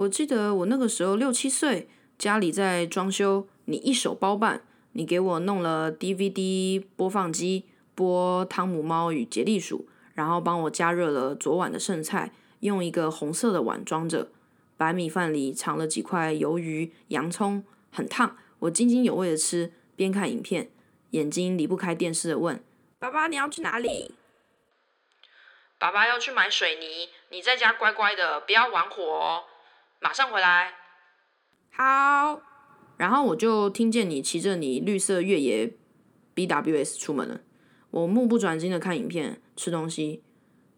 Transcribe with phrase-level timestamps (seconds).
[0.00, 4.62] 我记得我那个时候六七岁，家里在装修，你一手包办，
[4.92, 14.30] 你给我弄了 DVD 播放机，播《汤姆猫与杰利鼠》，然后帮我加热了昨晚的剩菜，用一个红色的碗装着，
[14.78, 17.62] 白米饭里藏了几块鱿鱼、洋葱，
[17.92, 20.70] 很烫，我津津有味的吃，边看影片，
[21.10, 22.64] 眼睛离不开电视的问
[22.98, 24.14] ：“爸爸，你要去哪里？”
[25.78, 29.44] 爸爸要去买水泥，你在家乖乖的，不要玩火哦，
[30.00, 30.72] 马上回来。
[31.72, 32.40] 好。
[32.96, 35.74] 然后我就听见你骑着你绿色越野
[36.34, 37.40] BWS 出门了。
[37.90, 40.22] 我目不转睛的看影片，吃东西。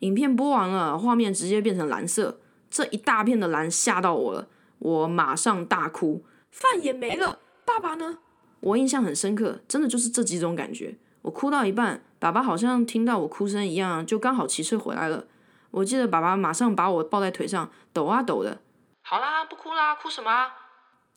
[0.00, 2.40] 影片播完了，画面直接变成蓝色，
[2.70, 4.48] 这一大片的蓝吓到我了，
[4.78, 6.24] 我马上大哭。
[6.50, 8.18] 饭也没了，爸爸呢？
[8.60, 10.96] 我印象很深刻，真的就是这几种感觉。
[11.22, 12.02] 我哭到一半。
[12.18, 15.26] 爸爸好像听到我哭声一样，就刚好骑车回来了。
[15.72, 18.60] 我记得爸爸马上把我抱在腿上，抖啊抖的。
[19.02, 20.48] 好啦，不哭啦，哭什么？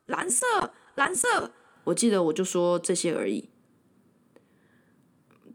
[0.08, 1.52] 蓝色，蓝色。
[1.86, 3.50] 我记得我就说这些而已。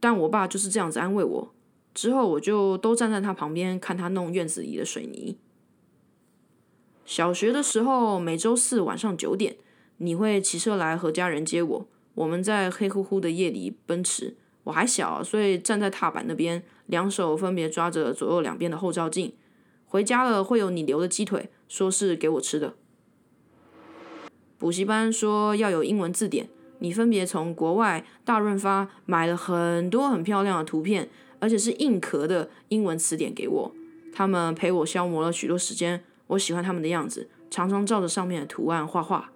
[0.00, 1.54] 但我爸就是这样子安慰我。
[1.92, 5.38] 之后我就都站在他旁边看他弄院子里的水泥。
[7.04, 9.56] 小学的时候，每周四晚上九点，
[9.98, 11.88] 你会骑车来和家人接我。
[12.14, 14.36] 我们在黑乎乎的夜里奔驰。
[14.64, 19.34] 我还小，所以站在踏板那边，两手分别抓着左右两边的后照镜。
[19.91, 22.74] 回家了会有你留的鸡腿，说是给我吃的。
[24.56, 31.10] 补习班说要有英文字典，你分别从国外大润发买了很多很漂亮的图片，
[31.41, 33.74] 而且是硬壳的英文词典给我。
[34.14, 39.32] 他们陪我消磨了许多时间，我喜欢他们的样子，常常照着上面的图案画画。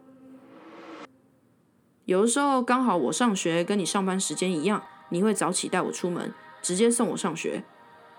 [2.04, 4.84] 有的时候刚好我上学跟你上班时间一样。
[5.10, 7.62] 你会早起带我出门，直接送我上学。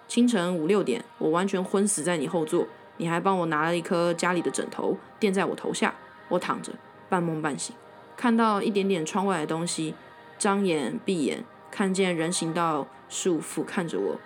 [0.07, 2.67] 清晨五六点，我完全昏死在你后座，
[2.97, 5.93] 你还帮我拿了一颗家里的枕头垫在我头下。
[6.29, 6.71] 我躺着，
[7.07, 7.75] 半梦半醒，
[8.15, 9.93] 看到一点点窗外的东西，
[10.37, 14.19] 张眼闭眼，看见人行道树俯看着我。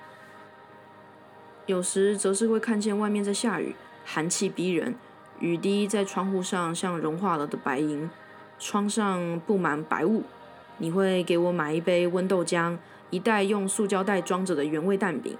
[1.66, 3.75] 有时则是会看见外面在下雨，
[4.06, 4.95] 寒气逼人，
[5.39, 8.09] 雨滴在窗户上像融化了的白银，
[8.57, 10.23] 窗上布满白雾。
[10.78, 12.78] 你会给我买一杯温豆浆，
[13.09, 15.38] 一袋用塑胶袋装着的原味蛋饼，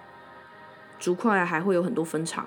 [1.00, 2.46] 竹块还会有很多分叉，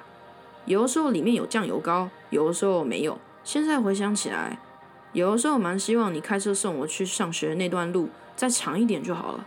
[0.66, 3.18] 有的时候里面有酱油膏，有的时候没有。
[3.42, 4.58] 现在回想起来，
[5.12, 9.46] 有的时候蛮希望你开车送我去上学那段路再长一点就好了。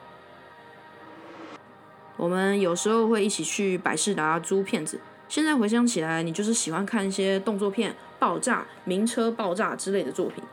[2.18, 5.00] 我们有时候会一起去百事达租片子，
[5.30, 10.44] 现在回想起来，你就是喜欢看一些动作片、爆炸、名车爆炸之类的作品。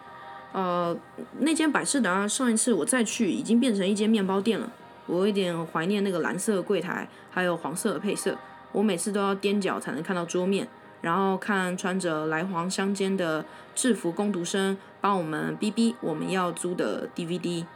[0.53, 0.95] 呃，
[1.39, 4.71] 那间百事达上一次我再去已经变成一间面包店了。
[5.07, 8.37] 我有点怀念那个蓝色柜台，还有黄色的配色。
[8.73, 10.67] 我每次都要踮脚才能看到桌面，
[11.01, 17.67] 然后看穿着蓝黄相间的制服工读生帮我们逼逼我们要租的 DVD。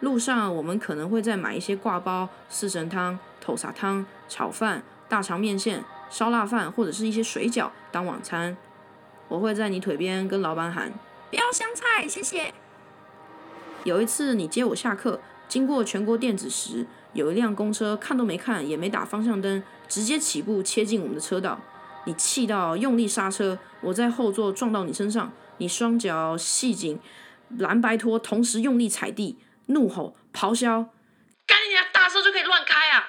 [0.00, 8.56] 路上我们可能会再买一些挂包、四神汤、头沙汤、炒饭、大肠面线、烧腊饭或者是一些水饺当晚餐。
[9.28, 10.90] 我会在你腿边跟老板喊。
[11.28, 12.54] 不要香菜，谢谢。
[13.84, 15.20] 有一次你接我下课，
[15.50, 21.60] 经过全国电子时，有一辆公车看都没看，也没打方向灯，直接起步切进我们的车道。
[22.06, 27.00] 你气到用力刹车，我在后座撞到你身上，你双脚系紧
[27.58, 30.90] 蓝白拖，同时用力踩地，怒吼咆哮
[31.44, 33.08] ：“赶紧啊，大车就可以乱开啊！”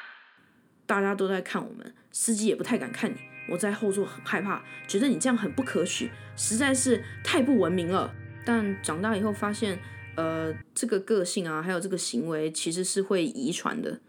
[0.87, 3.17] 大家都在看我们，司机也不太敢看你。
[3.49, 8.11] 我在后座很害怕，觉得你这样很不可取，实在是太不文明了。
[8.43, 9.79] 但长大以后发现，
[10.15, 13.99] 呃，这个个性啊，还有这个行为，其实是会遗传的。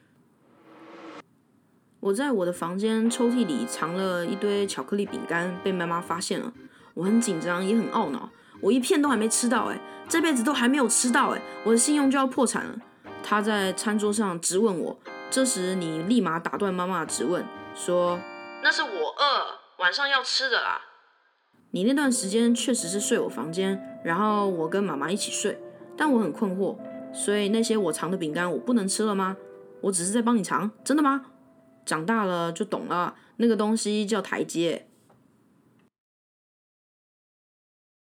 [2.00, 6.52] 我在我的房间抽屉里藏了一堆巧克力饼干，被妈妈发现了。
[6.94, 8.28] 我很紧张，也很懊恼。
[8.60, 12.76] 我一片都还没吃到，哎，这辈子都还没有吃到，哎，我的信用就要破产了。
[13.22, 14.98] 他在餐桌上质问我，
[15.30, 18.20] 这时你立马打断妈妈的质问，说。
[18.64, 20.80] 那是我饿，晚上要吃的啦。
[21.70, 25.58] 你那段时间确实是睡我房间，然后我跟妈妈一起睡。
[26.02, 26.76] 但我很困惑，
[27.12, 29.36] 所以那些我藏的饼干我不能吃了吗？
[29.82, 31.26] 我只是在帮你藏，真的吗？
[31.86, 34.88] 长大了就懂了，那个东西叫台阶。